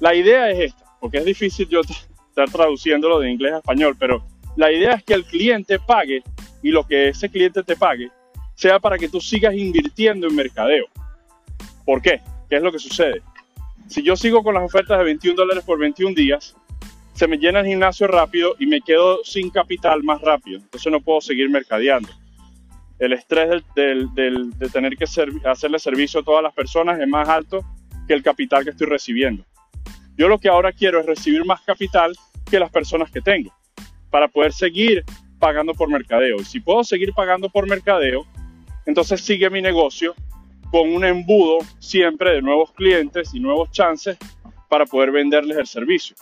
La 0.00 0.14
idea 0.14 0.50
es 0.50 0.72
esta, 0.72 0.84
porque 1.00 1.18
es 1.18 1.24
difícil 1.24 1.68
yo 1.68 1.80
estar 1.80 2.50
traduciéndolo 2.50 3.18
de 3.20 3.30
inglés 3.30 3.52
a 3.52 3.58
español, 3.58 3.96
pero 3.98 4.24
la 4.56 4.70
idea 4.70 4.94
es 4.94 5.04
que 5.04 5.14
el 5.14 5.24
cliente 5.24 5.78
pague 5.78 6.22
y 6.62 6.70
lo 6.70 6.86
que 6.86 7.08
ese 7.08 7.28
cliente 7.28 7.62
te 7.62 7.76
pague 7.76 8.10
sea 8.54 8.78
para 8.78 8.96
que 8.96 9.08
tú 9.08 9.20
sigas 9.20 9.54
invirtiendo 9.54 10.26
en 10.26 10.34
mercadeo. 10.34 10.86
¿Por 11.84 12.00
qué? 12.00 12.20
¿Qué 12.48 12.56
es 12.56 12.62
lo 12.62 12.72
que 12.72 12.78
sucede? 12.78 13.22
Si 13.88 14.02
yo 14.02 14.16
sigo 14.16 14.42
con 14.42 14.54
las 14.54 14.62
ofertas 14.62 14.98
de 14.98 15.04
21 15.04 15.36
dólares 15.36 15.64
por 15.64 15.78
21 15.78 16.14
días, 16.14 16.56
se 17.14 17.28
me 17.28 17.38
llena 17.38 17.60
el 17.60 17.66
gimnasio 17.66 18.06
rápido 18.06 18.56
y 18.58 18.66
me 18.66 18.80
quedo 18.80 19.24
sin 19.24 19.50
capital 19.50 20.02
más 20.02 20.20
rápido. 20.20 20.58
Entonces 20.58 20.92
no 20.92 21.00
puedo 21.00 21.20
seguir 21.20 21.48
mercadeando. 21.48 22.08
El 22.98 23.12
estrés 23.12 23.62
de 23.74 24.68
tener 24.72 24.96
que 24.96 25.04
hacerle 25.04 25.78
servicio 25.78 26.20
a 26.20 26.24
todas 26.24 26.42
las 26.42 26.52
personas 26.52 27.00
es 27.00 27.08
más 27.08 27.28
alto 27.28 27.64
que 28.06 28.14
el 28.14 28.22
capital 28.22 28.64
que 28.64 28.70
estoy 28.70 28.88
recibiendo. 28.88 29.44
Yo 30.16 30.28
lo 30.28 30.38
que 30.38 30.48
ahora 30.48 30.72
quiero 30.72 31.00
es 31.00 31.06
recibir 31.06 31.44
más 31.44 31.60
capital 31.62 32.14
que 32.50 32.58
las 32.58 32.70
personas 32.70 33.10
que 33.10 33.20
tengo 33.20 33.52
para 34.10 34.28
poder 34.28 34.52
seguir 34.52 35.04
pagando 35.38 35.74
por 35.74 35.88
mercadeo. 35.88 36.36
Y 36.40 36.44
si 36.44 36.60
puedo 36.60 36.84
seguir 36.84 37.12
pagando 37.12 37.48
por 37.48 37.68
mercadeo, 37.68 38.26
entonces 38.86 39.20
sigue 39.20 39.50
mi 39.50 39.60
negocio 39.60 40.14
con 40.70 40.92
un 40.92 41.04
embudo 41.04 41.58
siempre 41.78 42.32
de 42.32 42.42
nuevos 42.42 42.72
clientes 42.72 43.34
y 43.34 43.40
nuevos 43.40 43.70
chances 43.70 44.16
para 44.68 44.86
poder 44.86 45.10
venderles 45.10 45.58
el 45.58 45.66
servicio. 45.66 46.16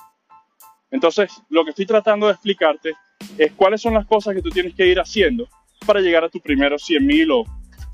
Entonces, 0.93 1.33
lo 1.49 1.65
que 1.65 1.71
estoy 1.71 1.87
tratando 1.87 2.27
de 2.27 2.35
explicarte 2.35 2.93
es 3.39 3.53
cuáles 3.53 3.81
son 3.81 3.95
las 3.95 4.07
cosas 4.07 4.35
que 4.35 4.43
tú 4.43 4.51
tienes 4.51 4.75
que 4.75 4.87
ir 4.87 5.01
haciendo 5.01 5.49
para 5.87 6.01
llegar 6.01 6.23
a 6.23 6.29
tus 6.29 6.41
primeros 6.41 6.85
100 6.85 7.07
mil 7.07 7.31
o 7.33 7.45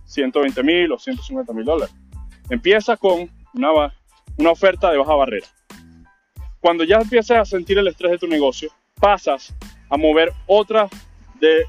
120 0.04 0.62
mil 0.62 0.92
o 0.92 0.98
150 0.98 1.52
mil 1.52 1.64
dólares. 1.64 1.94
Empieza 2.50 2.96
con 2.96 3.30
una, 3.54 3.94
una 4.36 4.50
oferta 4.50 4.90
de 4.90 4.98
baja 4.98 5.14
barrera. 5.14 5.46
Cuando 6.60 6.82
ya 6.82 6.96
empiezas 6.96 7.38
a 7.38 7.44
sentir 7.44 7.78
el 7.78 7.86
estrés 7.86 8.10
de 8.10 8.18
tu 8.18 8.26
negocio, 8.26 8.70
pasas 9.00 9.54
a 9.88 9.96
mover 9.96 10.32
otras 10.46 10.90
de 11.40 11.64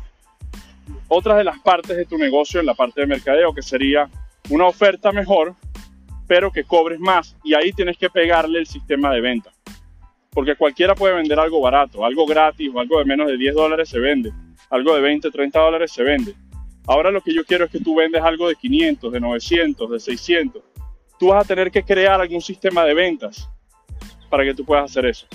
otras 1.07 1.37
de 1.37 1.43
las 1.43 1.59
partes 1.59 1.95
de 1.95 2.05
tu 2.05 2.17
negocio 2.17 2.59
en 2.59 2.65
la 2.65 2.73
parte 2.73 3.01
de 3.01 3.07
mercadeo, 3.07 3.53
que 3.53 3.61
sería 3.61 4.09
una 4.49 4.65
oferta 4.65 5.11
mejor, 5.11 5.55
pero 6.27 6.51
que 6.51 6.63
cobres 6.63 6.99
más. 6.99 7.35
Y 7.43 7.53
ahí 7.53 7.71
tienes 7.71 7.97
que 7.97 8.09
pegarle 8.09 8.59
el 8.59 8.65
sistema 8.65 9.13
de 9.13 9.21
venta. 9.21 9.51
Porque 10.31 10.55
cualquiera 10.55 10.95
puede 10.95 11.15
vender 11.15 11.39
algo 11.39 11.59
barato, 11.59 12.05
algo 12.05 12.25
gratis 12.25 12.69
o 12.73 12.79
algo 12.79 12.99
de 12.99 13.05
menos 13.05 13.27
de 13.27 13.37
10 13.37 13.55
dólares 13.55 13.89
se 13.89 13.99
vende. 13.99 14.31
Algo 14.69 14.93
de 14.93 15.01
20, 15.01 15.31
30 15.31 15.59
dólares 15.59 15.91
se 15.91 16.03
vende. 16.03 16.35
Ahora 16.87 17.11
lo 17.11 17.21
que 17.21 17.33
yo 17.33 17.45
quiero 17.45 17.65
es 17.65 17.71
que 17.71 17.79
tú 17.79 17.95
vendes 17.95 18.21
algo 18.21 18.47
de 18.47 18.55
500, 18.55 19.11
de 19.11 19.19
900, 19.19 19.89
de 19.91 19.99
600. 19.99 20.63
Tú 21.19 21.27
vas 21.27 21.43
a 21.43 21.47
tener 21.47 21.71
que 21.71 21.83
crear 21.83 22.21
algún 22.21 22.41
sistema 22.41 22.83
de 22.85 22.93
ventas 22.93 23.49
para 24.29 24.43
que 24.43 24.53
tú 24.53 24.63
puedas 24.63 24.85
hacer 24.85 25.05
eso. 25.05 25.27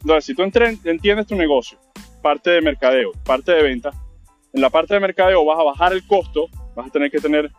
Entonces, 0.00 0.24
si 0.24 0.34
tú 0.34 0.42
entiendes 0.42 1.26
tu 1.26 1.36
negocio, 1.36 1.78
parte 2.22 2.50
de 2.50 2.60
mercadeo, 2.60 3.12
parte 3.24 3.52
de 3.52 3.62
venta, 3.62 3.90
en 4.52 4.60
la 4.60 4.70
parte 4.70 4.94
de 4.94 5.00
mercadeo 5.00 5.44
vas 5.44 5.58
a 5.58 5.62
bajar 5.62 5.92
el 5.92 6.06
costo, 6.06 6.48
vas 6.74 6.88
a 6.88 6.90
tener 6.90 7.10
que 7.10 7.20
tener 7.20 7.50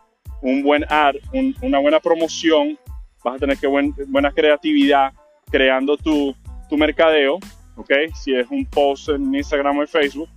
un 0.42 0.62
buen 0.62 0.84
ad, 0.88 1.16
una 1.62 1.78
buena 1.78 2.00
promoción, 2.00 2.78
vas 3.24 3.36
a 3.36 3.38
tener 3.38 3.58
que 3.58 3.66
buen, 3.66 3.94
buena 4.08 4.30
creatividad 4.30 5.12
creando 5.50 5.96
tu, 5.96 6.34
tu 6.74 6.78
mercadeo, 6.78 7.38
¿ok? 7.76 7.92
Si 8.16 8.34
es 8.34 8.48
un 8.50 8.66
post 8.66 9.10
en 9.10 9.32
Instagram 9.32 9.78
o 9.78 9.82
en 9.82 9.86
Facebook, 9.86 10.28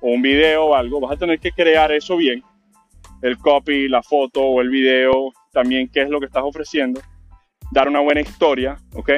o 0.00 0.12
un 0.12 0.22
video 0.22 0.64
o 0.64 0.74
algo, 0.74 0.98
vas 0.98 1.12
a 1.12 1.16
tener 1.18 1.38
que 1.38 1.52
crear 1.52 1.92
eso 1.92 2.16
bien, 2.16 2.42
el 3.20 3.36
copy, 3.36 3.86
la 3.88 4.02
foto 4.02 4.40
o 4.40 4.62
el 4.62 4.70
video, 4.70 5.30
también 5.52 5.90
qué 5.92 6.00
es 6.00 6.08
lo 6.08 6.20
que 6.20 6.26
estás 6.26 6.42
ofreciendo, 6.42 7.02
dar 7.70 7.86
una 7.86 8.00
buena 8.00 8.22
historia, 8.22 8.78
¿ok? 8.94 9.10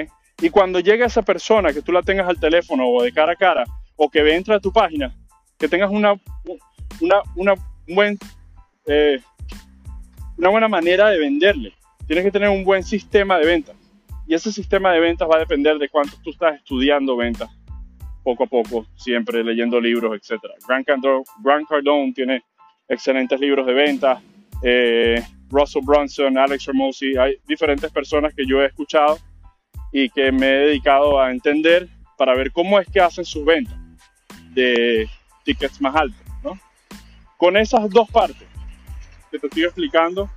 Y 0.43 0.51
cuando 0.51 0.81
llegue 0.81 1.05
esa 1.05 1.23
persona, 1.23 1.73
que 1.73 1.83
tú 1.83 1.93
la 1.93 2.03
tengas 2.03 2.29
al 2.29 2.41
teléfono 2.41 2.89
o 2.89 3.01
de 3.01 3.13
cara 3.13 3.35
a 3.35 3.37
cara, 3.37 3.65
o 3.95 4.11
que 4.11 4.23
ve 4.23 4.43
a 4.49 4.59
tu 4.59 4.73
página, 4.73 5.15
que 5.57 5.69
tengas 5.69 5.93
una, 5.93 6.15
una, 7.01 7.23
una, 7.37 7.55
buen, 7.87 8.19
eh, 8.87 9.21
una 10.37 10.49
buena 10.49 10.67
manera 10.67 11.11
de 11.11 11.19
venderle. 11.19 11.75
Tienes 12.09 12.25
que 12.25 12.33
tener 12.33 12.49
un 12.49 12.65
buen 12.65 12.83
sistema 12.83 13.39
de 13.39 13.47
ventas. 13.47 13.77
Y 14.27 14.35
ese 14.35 14.53
sistema 14.53 14.93
de 14.93 15.01
ventas 15.01 15.29
va 15.31 15.37
a 15.37 15.41
depender 15.41 15.79
de 15.79 15.89
cuánto 15.89 16.17
tú 16.23 16.31
estás 16.31 16.57
estudiando 16.57 17.17
ventas 17.17 17.51
poco 18.25 18.43
a 18.45 18.47
poco, 18.49 18.87
siempre 18.97 19.45
leyendo 19.45 19.81
libros, 19.81 20.17
etc. 20.17 20.43
Grant 20.67 21.69
Cardone, 21.69 22.13
tiene 22.13 22.43
excelentes 22.89 23.39
libros 23.39 23.65
de 23.67 23.73
ventas. 23.73 24.21
Eh, 24.63 25.23
Russell 25.49 25.85
Brunson, 25.85 26.37
Alex 26.37 26.67
Ramosi, 26.67 27.17
hay 27.17 27.37
diferentes 27.47 27.91
personas 27.93 28.35
que 28.35 28.45
yo 28.45 28.61
he 28.61 28.67
escuchado 28.67 29.19
y 29.93 30.11
que 30.11 30.33
me 30.33 30.47
he 30.49 30.67
dedicado 30.67 31.21
a 31.21 31.31
entender 31.31 31.89
para 32.19 32.35
ver 32.35 32.51
cómo 32.51 32.81
es 32.81 32.89
que 32.89 33.01
hacen 33.01 33.25
sus 33.25 33.45
ventas 33.45 33.79
de 34.51 35.09
tickets 35.45 35.81
más 35.81 35.95
altos. 35.95 36.21
¿no? 36.43 36.59
Con 37.37 37.57
esas 37.57 37.89
dos 37.91 38.11
partes 38.11 38.49
que 39.31 39.39
te 39.39 39.47
estoy 39.47 39.65
explicando, 39.65 40.29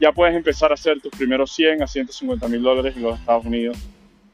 ya 0.00 0.12
puedes 0.12 0.34
empezar 0.34 0.70
a 0.70 0.74
hacer 0.74 1.00
tus 1.00 1.12
primeros 1.12 1.52
100 1.52 1.82
a 1.82 1.86
150 1.86 2.48
mil 2.48 2.62
dólares 2.62 2.96
en 2.96 3.02
los 3.02 3.18
Estados 3.18 3.44
Unidos 3.44 3.78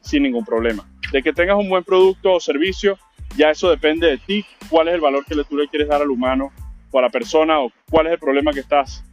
sin 0.01 0.25
ningún 0.25 0.45
problema. 0.45 0.85
De 1.13 1.23
que 1.23 1.33
tengas 1.33 1.57
un 1.57 1.69
buen 1.69 1.85
producto 1.85 2.33
o 2.33 2.41
servicio, 2.41 2.99
ya 3.37 3.51
eso 3.51 3.71
depende 3.71 4.09
de 4.09 4.19
ti, 4.19 4.45
cuál 4.69 4.89
es 4.89 4.95
el 4.95 5.01
valor 5.01 5.25
que 5.25 5.35
tú 5.45 5.57
le 5.57 5.69
quieres 5.69 5.89
dar 5.89 6.03
al 6.03 6.11
humano 6.11 6.53
o 6.91 6.99
a 6.99 7.03
la 7.03 7.11
persona 7.11 7.61
o 7.61 7.71
cuál 7.91 8.07
es 8.07 8.13
el 8.13 8.19
problema 8.19 8.53
que 8.53 8.61
estás 8.61 9.05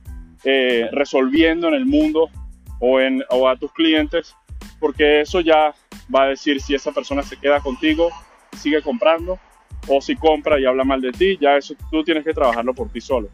eh, 0.44 0.89
resolviendo 0.91 1.68
en 1.68 1.75
el 1.75 1.86
mundo 1.86 2.29
o, 2.79 3.48
a 3.48 3.56
tus 3.58 3.72
clientes, 3.74 4.36
porque 4.79 5.22
eso 5.22 5.41
ya 5.41 5.74
va 6.13 6.24
a 6.24 6.27
decir 6.27 6.62
si 6.62 6.74
esa 6.74 6.91
persona 6.91 7.22
se 7.22 7.38
queda 7.38 7.60
contigo 7.60 8.10
sigue 8.58 8.82
comprando 8.82 9.38
o 9.88 10.01
si 10.01 10.15
compra 10.15 10.60
y 10.60 10.65
habla 10.65 10.84
mal 10.84 11.01
de 11.01 11.12
ti, 11.12 11.38
ya 11.39 11.58
eso 11.58 11.75
tú 11.91 12.03
tienes 12.03 12.24
que 12.24 12.34
trabajarlo 12.34 12.74
por 12.74 12.89
ti 12.89 13.01
solo. 13.01 13.29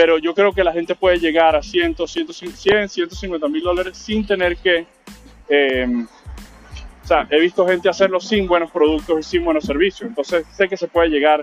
Pero 0.00 0.16
yo 0.16 0.34
creo 0.34 0.50
que 0.54 0.64
la 0.64 0.72
gente 0.72 0.94
puede 0.94 1.18
llegar 1.18 1.54
a 1.54 1.62
100, 1.62 1.94
100, 2.06 2.32
100 2.32 2.88
150 2.88 3.48
mil 3.48 3.62
dólares 3.62 3.98
sin 3.98 4.26
tener 4.26 4.56
que... 4.56 4.86
Em, 5.46 6.06
o 7.04 7.06
sea, 7.06 7.28
he 7.28 7.38
visto 7.38 7.66
gente 7.66 7.86
hacerlo 7.86 8.18
sin 8.18 8.46
buenos 8.46 8.70
productos 8.70 9.20
y 9.20 9.22
sin 9.22 9.44
buenos 9.44 9.64
servicios. 9.64 10.08
Entonces 10.08 10.46
sé 10.56 10.70
que 10.70 10.78
se 10.78 10.88
puede 10.88 11.10
llegar. 11.10 11.42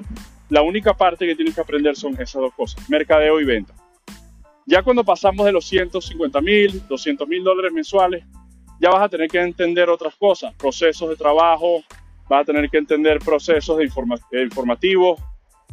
La 0.49 0.63
única 0.63 0.95
parte 0.95 1.27
que 1.27 1.35
tienes 1.35 1.53
que 1.53 1.61
aprender 1.61 1.95
son 1.95 2.13
esas 2.13 2.41
dos 2.41 2.51
cosas, 2.55 2.89
mercadeo 2.89 3.39
y 3.39 3.45
venta. 3.45 3.75
Ya 4.65 4.81
cuando 4.81 5.03
pasamos 5.03 5.45
de 5.45 5.51
los 5.51 5.63
150 5.67 6.41
mil, 6.41 6.81
200 6.87 7.27
mil 7.27 7.43
dólares 7.43 7.71
mensuales, 7.71 8.25
ya 8.81 8.89
vas 8.89 9.03
a 9.03 9.09
tener 9.09 9.29
que 9.29 9.39
entender 9.39 9.87
otras 9.87 10.15
cosas, 10.15 10.55
procesos 10.55 11.09
de 11.09 11.15
trabajo, 11.15 11.83
vas 12.27 12.41
a 12.41 12.45
tener 12.45 12.71
que 12.71 12.79
entender 12.79 13.19
procesos 13.19 13.77
de 13.77 13.83
informativos, 14.41 15.21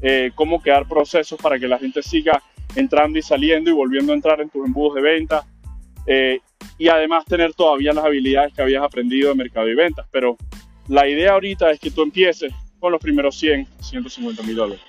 eh, 0.02 0.32
cómo 0.34 0.60
crear 0.60 0.86
procesos 0.86 1.40
para 1.40 1.58
que 1.58 1.66
la 1.66 1.78
gente 1.78 2.02
siga 2.02 2.42
entrando 2.74 3.18
y 3.18 3.22
saliendo 3.22 3.70
y 3.70 3.72
volviendo 3.72 4.12
a 4.12 4.16
entrar 4.16 4.40
en 4.40 4.50
tus 4.50 4.66
embudos 4.66 4.94
de 4.94 5.02
venta. 5.02 5.44
Eh, 6.06 6.40
y 6.78 6.88
además 6.88 7.24
tener 7.24 7.54
todavía 7.54 7.92
las 7.92 8.04
habilidades 8.04 8.52
que 8.52 8.62
habías 8.62 8.82
aprendido 8.82 9.30
de 9.30 9.36
mercado 9.36 9.68
y 9.68 9.74
ventas. 9.74 10.06
Pero 10.10 10.36
la 10.88 11.08
idea 11.08 11.32
ahorita 11.32 11.70
es 11.70 11.80
que 11.80 11.90
tú 11.90 12.02
empieces 12.02 12.52
con 12.78 12.92
los 12.92 13.00
primeros 13.00 13.36
100, 13.38 13.66
150 13.80 14.42
mil 14.42 14.56
dólares. 14.56 14.84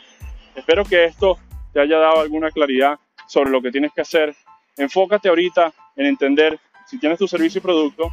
Espero 0.56 0.84
que 0.84 1.06
esto 1.06 1.38
te 1.74 1.80
haya 1.80 1.98
dado 1.98 2.22
alguna 2.22 2.52
claridad 2.52 2.98
sobre 3.28 3.52
lo 3.52 3.62
que 3.62 3.72
tienes 3.72 3.92
que 3.94 4.02
hacer. 4.02 4.36
Enfócate 4.78 5.30
ahorita 5.30 5.74
en 5.96 6.08
entender 6.08 6.60
si 6.86 7.00
tienes 7.00 7.18
tu 7.18 7.28
servicio 7.28 7.60
y 7.60 7.62
producto. 7.62 8.12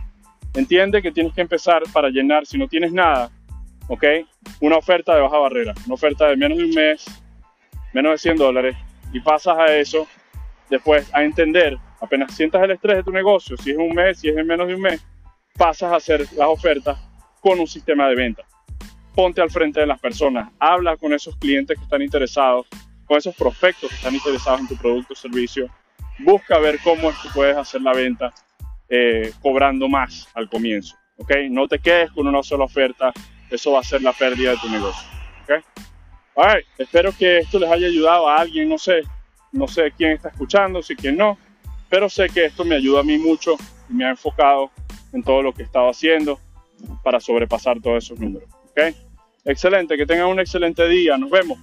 Entiende 0.54 1.02
que 1.02 1.12
tienes 1.12 1.33
que 1.33 1.40
empezar 1.40 1.83
para 1.92 2.11
llenar, 2.11 2.47
si 2.47 2.59
no 2.59 2.69
tienes 2.69 2.92
nada, 2.92 3.31
¿ok? 3.88 4.04
Una 4.61 4.76
oferta 4.76 5.14
de 5.14 5.23
baja 5.23 5.38
barrera, 5.38 5.75
una 5.87 5.95
oferta 5.95 6.28
de 6.28 6.37
menos 6.37 6.59
de 6.59 6.64
un 6.64 6.71
mes, 6.71 7.04
menos 7.95 8.12
de 8.12 8.19
100 8.19 8.37
dólares, 8.37 8.76
y 9.12 9.21
pasas 9.21 9.59
a 9.59 9.76
eso 9.76 10.07
después 10.71 11.09
a 11.12 11.23
entender, 11.23 11.76
apenas 12.00 12.35
sientas 12.35 12.62
el 12.62 12.73
estrés 12.73 12.97
de 12.97 13.02
tu 13.02 13.12
negocio, 13.12 13.57
si 13.57 13.71
es 13.71 13.76
un 13.76 13.95
mes, 13.95 14.19
si 14.19 14.28
es 14.28 14.37
en 14.37 14.47
menos 14.47 14.66
de 14.69 14.75
un 14.75 14.81
mes, 14.81 15.04
pasas 15.57 15.92
a 15.92 15.97
hacer 15.97 16.21
las 16.33 16.49
ofertas 16.49 16.99
con 17.40 17.61
un 17.61 17.66
sistema 17.66 18.09
de 18.09 18.14
venta. 18.14 18.42
Ponte 19.14 19.42
al 19.42 19.50
frente 19.50 19.81
de 19.81 19.87
las 19.87 20.00
personas, 20.00 20.50
habla 20.59 20.97
con 20.97 21.12
esos 21.12 21.37
clientes 21.37 21.76
que 21.76 21.85
están 21.85 22.00
interesados, 22.00 22.66
con 23.04 23.19
esos 23.19 23.35
prospectos 23.35 23.90
que 23.90 23.97
están 23.97 24.14
interesados 24.14 24.61
en 24.61 24.69
tu 24.69 24.76
producto 24.76 25.12
o 25.12 25.16
servicio, 25.16 25.69
busca 26.21 26.59
ver 26.59 26.78
cómo 26.83 27.11
es 27.11 27.19
que 27.19 27.28
puedes 27.35 27.57
hacer 27.57 27.83
la 27.83 27.92
venta 27.92 28.33
eh, 28.88 29.33
cobrando 29.42 29.88
más 29.88 30.28
al 30.35 30.49
comienzo. 30.49 30.97
¿ok? 31.19 31.31
No 31.50 31.69
te 31.69 31.78
quedes 31.78 32.11
con 32.12 32.26
una 32.26 32.42
sola 32.42 32.64
oferta, 32.64 33.12
eso 33.50 33.73
va 33.73 33.81
a 33.81 33.85
ser 33.85 34.02
la 34.02 34.12
pérdida 34.12 34.52
de 34.52 34.57
tu 34.59 34.71
negocio. 34.71 35.09
¿okay? 35.42 35.61
Espero 36.78 37.12
que 37.16 37.38
esto 37.38 37.58
les 37.58 37.70
haya 37.70 37.86
ayudado 37.86 38.28
a 38.28 38.38
alguien, 38.38 38.68
no 38.68 38.78
sé, 38.78 39.02
no 39.52 39.68
sé 39.68 39.92
quién 39.96 40.12
está 40.12 40.28
escuchando, 40.28 40.82
si 40.82 40.96
quién 40.96 41.16
no, 41.16 41.38
pero 41.88 42.08
sé 42.08 42.28
que 42.28 42.46
esto 42.46 42.64
me 42.64 42.76
ayuda 42.76 43.00
a 43.00 43.04
mí 43.04 43.18
mucho 43.18 43.56
y 43.88 43.94
me 43.94 44.04
ha 44.04 44.10
enfocado 44.10 44.70
en 45.12 45.22
todo 45.22 45.42
lo 45.42 45.52
que 45.52 45.62
he 45.62 45.64
estado 45.66 45.90
haciendo 45.90 46.40
para 47.02 47.20
sobrepasar 47.20 47.80
todos 47.80 48.04
esos 48.04 48.18
números. 48.18 48.48
¿okay? 48.70 48.94
Excelente, 49.44 49.96
que 49.96 50.06
tengan 50.06 50.28
un 50.28 50.40
excelente 50.40 50.88
día, 50.88 51.18
nos 51.18 51.30
vemos. 51.30 51.58